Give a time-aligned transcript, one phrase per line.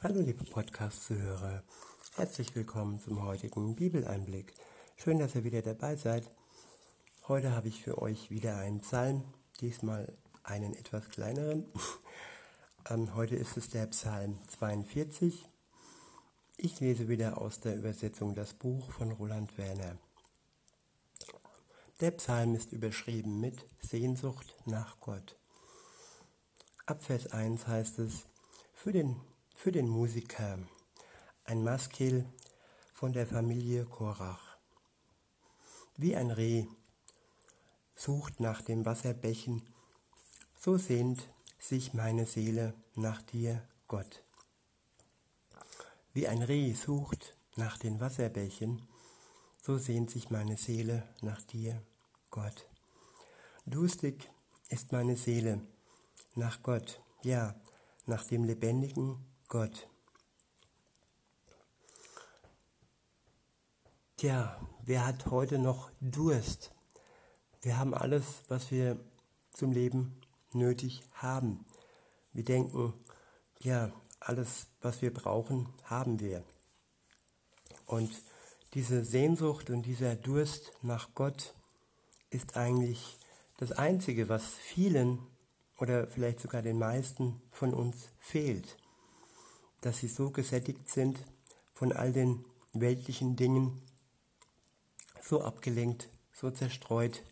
[0.00, 1.64] Hallo liebe Podcast-Zuhörer,
[2.14, 4.54] herzlich willkommen zum heutigen Bibeleinblick.
[4.96, 6.30] Schön, dass ihr wieder dabei seid.
[7.26, 9.24] Heute habe ich für euch wieder einen Psalm,
[9.60, 11.66] diesmal einen etwas kleineren.
[12.88, 15.44] Ähm, heute ist es der Psalm 42.
[16.56, 19.98] Ich lese wieder aus der Übersetzung das Buch von Roland Werner.
[22.00, 25.36] Der Psalm ist überschrieben mit Sehnsucht nach Gott.
[26.86, 28.26] Ab Vers 1 heißt es,
[28.72, 29.20] für den
[29.58, 30.56] für den Musiker,
[31.42, 32.24] ein Maskil
[32.92, 34.56] von der Familie Korach.
[35.96, 36.66] Wie ein Reh
[37.96, 39.68] sucht nach dem Wasserbächen,
[40.54, 41.28] so sehnt
[41.58, 44.22] sich meine Seele nach dir, Gott.
[46.12, 48.86] Wie ein Reh sucht nach den Wasserbächen,
[49.60, 51.82] so sehnt sich meine Seele nach dir,
[52.30, 52.64] Gott.
[53.66, 54.30] Durstig
[54.68, 55.60] ist meine Seele
[56.36, 57.60] nach Gott, ja,
[58.06, 59.88] nach dem lebendigen Gott.
[64.18, 66.70] Tja, wer hat heute noch Durst?
[67.62, 69.00] Wir haben alles, was wir
[69.54, 70.20] zum Leben
[70.52, 71.64] nötig haben.
[72.34, 72.92] Wir denken,
[73.60, 76.44] ja, alles, was wir brauchen, haben wir.
[77.86, 78.10] Und
[78.74, 81.54] diese Sehnsucht und dieser Durst nach Gott
[82.28, 83.16] ist eigentlich
[83.56, 85.26] das Einzige, was vielen
[85.78, 88.76] oder vielleicht sogar den meisten von uns fehlt
[89.80, 91.18] dass sie so gesättigt sind
[91.72, 93.82] von all den weltlichen Dingen,
[95.20, 97.22] so abgelenkt, so zerstreut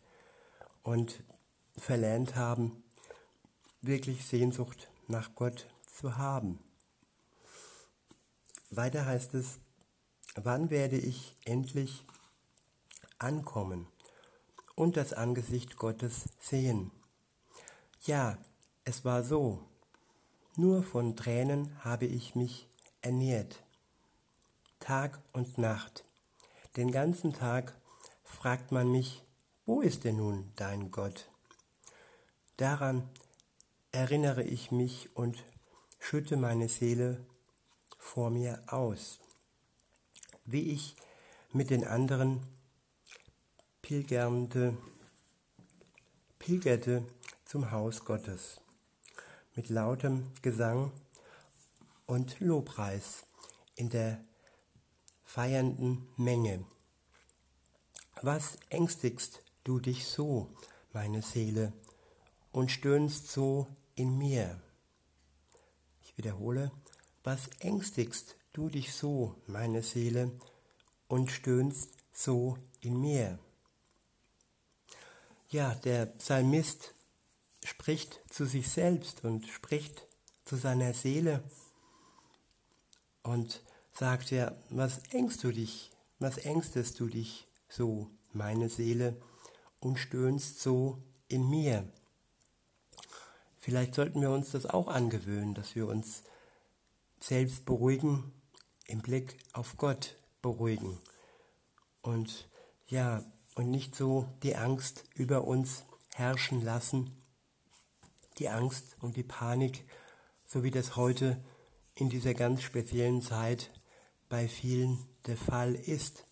[0.83, 1.23] und
[1.77, 2.83] verlernt haben,
[3.83, 6.59] wirklich Sehnsucht nach Gott zu haben.
[8.71, 9.59] Weiter heißt es,
[10.35, 12.05] wann werde ich endlich
[13.19, 13.87] ankommen
[14.75, 16.91] und das Angesicht Gottes sehen?
[18.03, 18.39] Ja,
[18.85, 19.61] es war so,
[20.59, 22.69] nur von Tränen habe ich mich
[23.03, 23.63] ernährt.
[24.81, 26.05] Tag und Nacht.
[26.77, 27.75] Den ganzen Tag
[28.25, 29.23] fragt man mich,
[29.65, 31.29] wo ist denn nun dein Gott?
[32.57, 33.09] Daran
[33.93, 35.43] erinnere ich mich und
[35.99, 37.25] schütte meine Seele
[37.99, 39.19] vor mir aus,
[40.45, 40.97] wie ich
[41.53, 42.43] mit den anderen
[43.83, 44.77] pilgernde,
[46.39, 47.03] pilgerte
[47.45, 48.61] zum Haus Gottes
[49.57, 50.93] mit lautem Gesang
[52.05, 53.25] und Lobpreis
[53.75, 54.21] in der
[55.25, 56.65] feiernden Menge.
[58.23, 60.51] Was ängstigst du dich so,
[60.93, 61.73] meine Seele,
[62.53, 64.61] und stöhnst so in mir?
[66.05, 66.71] Ich wiederhole,
[67.25, 70.31] was ängstigst du dich so, meine Seele,
[71.09, 73.39] und stöhnst so in mir?
[75.49, 76.96] Ja, der Psalmist
[77.87, 80.09] spricht zu sich selbst und spricht
[80.45, 81.45] zu seiner Seele
[83.23, 89.17] und sagt ja, was ängst du dich, was ängstest du dich so, meine Seele,
[89.79, 91.89] und stöhnst so in mir.
[93.57, 96.25] Vielleicht sollten wir uns das auch angewöhnen, dass wir uns
[97.21, 98.33] selbst beruhigen,
[98.87, 100.99] im Blick auf Gott beruhigen.
[102.03, 102.49] Und
[102.89, 103.25] ja,
[103.55, 105.85] und nicht so die Angst über uns
[106.17, 107.23] herrschen lassen,
[108.39, 109.85] die Angst und die Panik,
[110.47, 111.43] so wie das heute
[111.95, 113.71] in dieser ganz speziellen Zeit
[114.29, 116.25] bei vielen der Fall ist.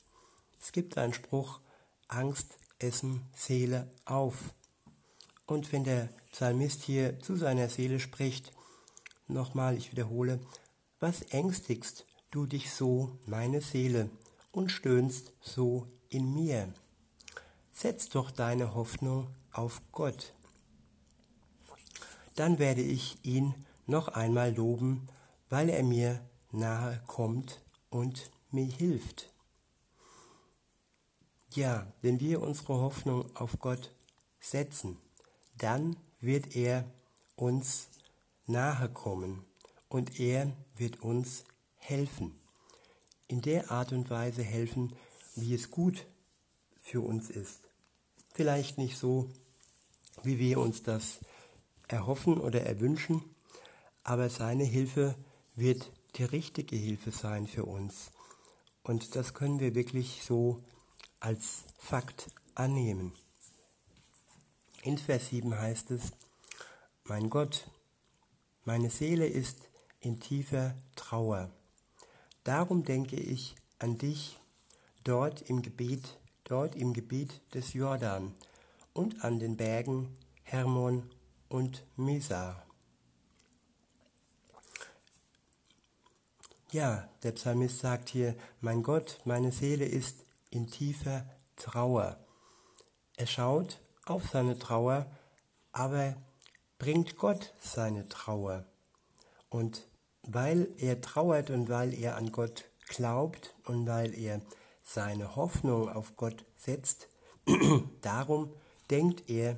[0.61, 1.61] Es gibt einen Spruch,
[2.09, 4.55] Angst essen Seele auf.
[5.47, 8.53] Und wenn der Psalmist hier zu seiner Seele spricht,
[9.27, 10.41] nochmal, ich wiederhole,
[11.01, 14.11] was ängstigst du dich so, meine Seele,
[14.53, 16.73] und stöhnst so in mir?
[17.73, 20.33] Setz doch deine Hoffnung auf Gott
[22.35, 23.55] dann werde ich ihn
[23.87, 25.09] noch einmal loben,
[25.49, 26.21] weil er mir
[26.53, 29.33] nahe kommt und mir hilft.
[31.53, 33.93] Ja, wenn wir unsere Hoffnung auf Gott
[34.41, 34.97] setzen,
[35.59, 36.85] dann wird er
[37.37, 37.89] uns
[38.47, 39.45] nahe kommen
[39.89, 41.45] und er wird uns
[41.77, 42.35] helfen.
[43.29, 44.95] In der Art und Weise helfen,
[45.37, 46.07] wie es gut
[46.79, 47.61] für uns ist.
[48.33, 49.31] Vielleicht nicht so,
[50.23, 51.21] wie wir uns das
[51.95, 53.23] erhoffen oder erwünschen,
[54.03, 55.15] aber seine Hilfe
[55.55, 58.11] wird die richtige Hilfe sein für uns.
[58.83, 60.61] Und das können wir wirklich so
[61.21, 63.13] als Fakt annehmen.
[64.83, 66.13] In Vers 7 heißt es,
[67.05, 67.71] mein Gott,
[68.65, 69.69] meine Seele ist
[70.01, 71.51] in tiefer Trauer.
[72.43, 74.39] Darum denke ich an dich
[75.05, 78.35] dort im Gebiet, dort im Gebiet des Jordan
[78.93, 81.11] und an den Bergen Hermon
[81.55, 82.61] und Misa.
[86.73, 91.25] Ja, der Psalmist sagt hier, mein Gott, meine Seele ist in tiefer
[91.55, 92.19] Trauer.
[93.17, 95.07] Er schaut auf seine Trauer,
[95.71, 96.17] aber
[96.79, 98.65] bringt Gott seine Trauer.
[99.49, 99.87] Und
[100.23, 104.41] weil er trauert und weil er an Gott glaubt und weil er
[104.83, 107.07] seine Hoffnung auf Gott setzt,
[108.01, 108.53] darum
[108.91, 109.57] denkt er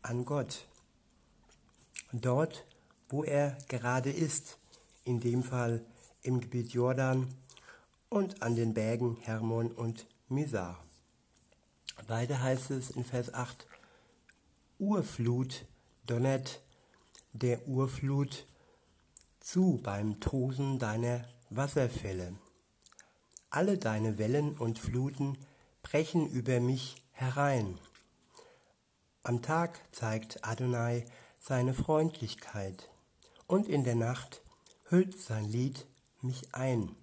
[0.00, 0.66] an Gott.
[2.12, 2.64] Dort,
[3.08, 4.58] wo er gerade ist,
[5.04, 5.84] in dem Fall
[6.22, 7.32] im Gebiet Jordan
[8.08, 10.82] und an den Bergen Hermon und Misar.
[12.06, 13.66] Weiter heißt es in Vers 8,
[14.78, 15.64] Urflut
[16.06, 16.60] donnert
[17.32, 18.46] der Urflut
[19.40, 22.34] zu beim Tosen deiner Wasserfälle.
[23.50, 25.38] Alle deine Wellen und Fluten
[25.82, 27.78] brechen über mich herein.
[29.22, 31.04] Am Tag zeigt Adonai
[31.48, 32.90] seine Freundlichkeit
[33.46, 34.42] und in der Nacht
[34.88, 35.86] hüllt sein Lied
[36.20, 36.96] mich ein.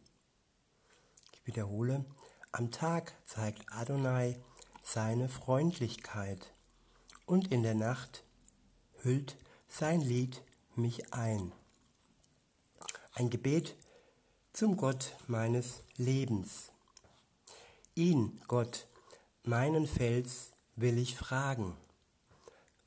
[1.32, 2.04] Ich wiederhole,
[2.52, 4.38] am Tag zeigt Adonai
[4.84, 6.54] seine Freundlichkeit
[7.26, 8.26] und in der Nacht
[9.02, 9.38] hüllt
[9.70, 10.42] sein Lied
[10.76, 11.54] mich ein.
[13.14, 13.78] Ein Gebet
[14.52, 16.74] zum Gott meines Lebens.
[17.96, 18.88] Ihn, Gott,
[19.44, 21.78] meinen Fels, will ich fragen.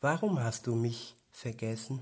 [0.03, 2.01] Warum hast du mich vergessen?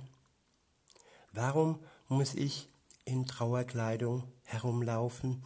[1.32, 2.68] Warum muss ich
[3.04, 5.42] in Trauerkleidung herumlaufen,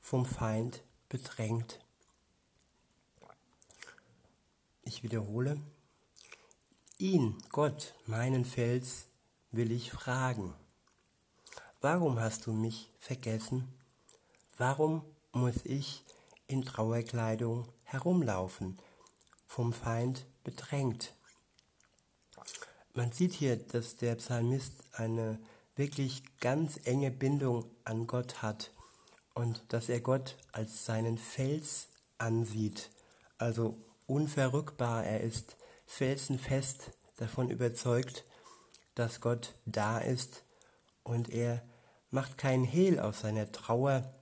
[0.00, 1.78] vom Feind bedrängt?
[4.82, 5.60] Ich wiederhole,
[6.98, 9.06] ihn, Gott, meinen Fels,
[9.52, 10.52] will ich fragen.
[11.80, 13.72] Warum hast du mich vergessen?
[14.56, 16.04] Warum muss ich
[16.48, 18.80] in Trauerkleidung herumlaufen,
[19.46, 21.14] vom Feind bedrängt?
[22.98, 25.38] Man sieht hier, dass der Psalmist eine
[25.76, 28.72] wirklich ganz enge Bindung an Gott hat
[29.34, 31.86] und dass er Gott als seinen Fels
[32.18, 32.90] ansieht,
[33.38, 33.76] also
[34.08, 35.04] unverrückbar.
[35.04, 35.56] Er ist
[35.86, 38.24] felsenfest davon überzeugt,
[38.96, 40.42] dass Gott da ist
[41.04, 41.62] und er
[42.10, 44.12] macht keinen Hehl aus seiner Trauer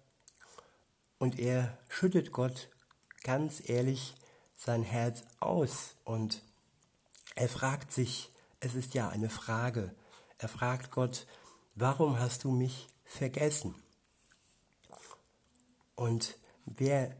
[1.16, 2.68] und er schüttet Gott
[3.22, 4.14] ganz ehrlich
[4.54, 6.42] sein Herz aus und
[7.36, 8.30] er fragt sich,
[8.60, 9.94] es ist ja eine Frage,
[10.38, 11.26] er fragt Gott,
[11.74, 13.74] warum hast du mich vergessen?
[15.94, 16.36] Und
[16.66, 17.16] wer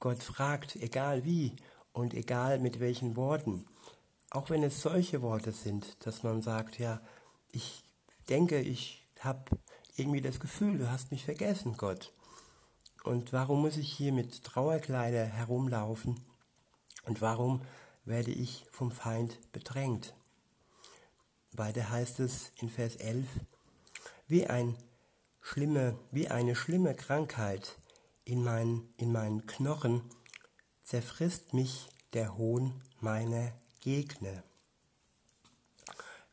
[0.00, 1.56] Gott fragt, egal wie,
[1.92, 3.66] und egal mit welchen Worten,
[4.30, 7.00] auch wenn es solche Worte sind, dass man sagt, ja,
[7.50, 7.84] ich
[8.28, 9.44] denke, ich habe
[9.96, 12.12] irgendwie das Gefühl, du hast mich vergessen, Gott.
[13.04, 16.20] Und warum muss ich hier mit Trauerkleider herumlaufen?
[17.04, 17.62] Und warum
[18.04, 20.14] werde ich vom Feind bedrängt?
[21.52, 23.26] Weiter heißt es in Vers 11,
[24.26, 24.76] wie, ein
[25.42, 27.76] schlimme, wie eine schlimme Krankheit
[28.24, 30.02] in, mein, in meinen Knochen
[30.82, 34.42] zerfrisst mich der Hohn meiner Gegner.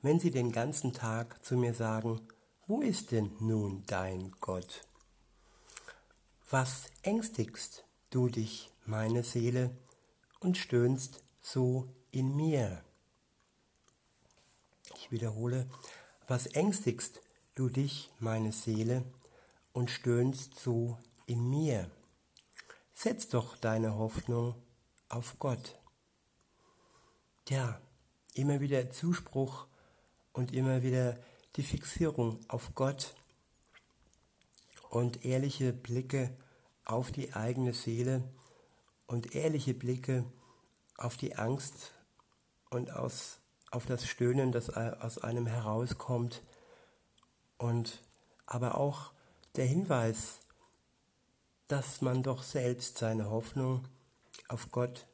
[0.02, 2.22] Wenn sie den ganzen Tag zu mir sagen,
[2.68, 4.88] wo ist denn nun dein Gott?
[6.50, 9.72] Was ängstigst du dich, meine Seele,
[10.40, 12.84] und stöhnst so in mir?
[15.02, 15.66] Ich wiederhole,
[16.28, 17.22] was ängstigst
[17.56, 19.06] du dich, meine Seele,
[19.72, 21.90] und stöhnst so in mir?
[22.94, 24.56] Setz doch deine Hoffnung
[25.08, 25.80] auf Gott.
[27.48, 27.80] Ja,
[28.34, 29.68] immer wieder Zuspruch
[30.34, 31.18] und immer wieder
[31.56, 33.16] die Fixierung auf Gott
[34.90, 36.38] und ehrliche Blicke
[36.84, 38.30] auf die eigene Seele
[39.08, 40.26] und ehrliche Blicke
[40.98, 41.94] auf die Angst
[42.70, 43.40] und aus,
[43.72, 46.42] auf das Stöhnen, das aus einem herauskommt
[47.58, 48.02] und
[48.46, 49.12] aber auch
[49.56, 50.40] der Hinweis,
[51.68, 53.88] dass man doch selbst seine Hoffnung
[54.48, 55.08] auf Gott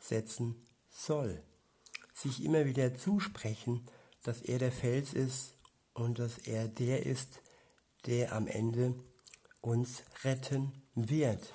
[0.00, 0.56] setzen
[0.90, 1.42] soll.
[2.14, 3.86] Sich immer wieder zusprechen,
[4.22, 5.54] dass er der Fels ist
[5.92, 7.42] und dass er der ist,
[8.06, 8.94] der am Ende
[9.60, 11.52] uns retten wird.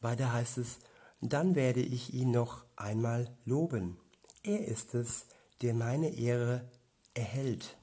[0.00, 0.78] Weiter heißt es,
[1.20, 3.98] dann werde ich ihn noch einmal loben.
[4.42, 5.26] Er ist es,
[5.62, 6.68] der meine Ehre
[7.14, 7.76] erhält.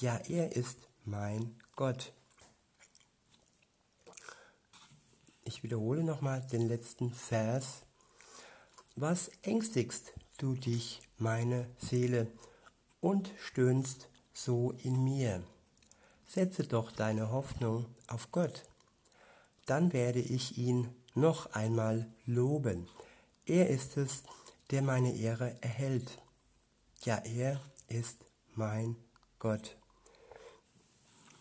[0.00, 2.12] Ja, er ist mein Gott.
[5.44, 7.82] Ich wiederhole nochmal den letzten Vers.
[8.96, 12.26] Was ängstigst du dich, meine Seele,
[13.00, 15.42] und stöhnst so in mir?
[16.26, 18.64] Setze doch deine Hoffnung auf Gott.
[19.66, 22.88] Dann werde ich ihn noch einmal loben.
[23.48, 24.24] Er ist es,
[24.70, 26.22] der meine Ehre erhält.
[27.00, 28.18] Ja, er ist
[28.54, 28.94] mein
[29.38, 29.78] Gott.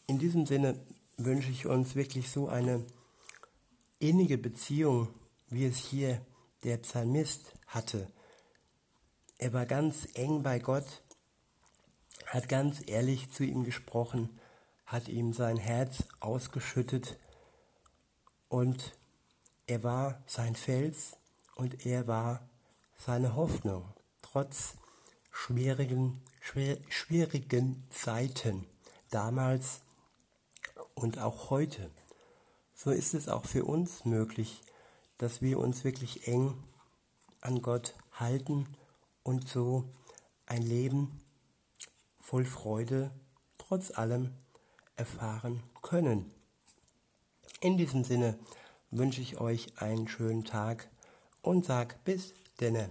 [0.07, 0.79] in diesem Sinne
[1.17, 2.85] wünsche ich uns wirklich so eine
[3.99, 5.09] innige Beziehung,
[5.49, 6.25] wie es hier
[6.63, 8.09] der Psalmist hatte.
[9.37, 11.03] Er war ganz eng bei Gott,
[12.25, 14.39] hat ganz ehrlich zu ihm gesprochen,
[14.85, 17.17] hat ihm sein Herz ausgeschüttet
[18.47, 18.95] und
[19.65, 21.17] er war sein Fels
[21.57, 22.47] und er war
[22.95, 23.85] seine Hoffnung,
[24.21, 24.75] trotz
[25.31, 28.65] schwierigen, schwer, schwierigen Zeiten
[29.09, 29.81] damals
[30.93, 31.89] und auch heute.
[32.75, 34.61] So ist es auch für uns möglich,
[35.17, 36.63] dass wir uns wirklich eng
[37.41, 38.67] an Gott halten
[39.23, 39.83] und so
[40.45, 41.21] ein Leben
[42.19, 43.11] voll Freude
[43.57, 44.33] trotz allem
[44.95, 46.31] erfahren können.
[47.61, 48.37] In diesem Sinne
[48.91, 50.89] wünsche ich euch einen schönen Tag
[51.48, 52.89] und sag bis denne.